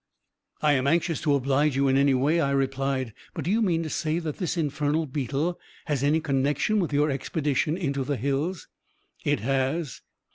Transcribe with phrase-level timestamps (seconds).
[0.63, 3.83] "I am anxious to oblige you in any way," I replied; "but do you mean
[3.83, 8.67] to say that this infernal beetle has any connection with your expedition into the hills?"
[9.23, 10.01] "It has."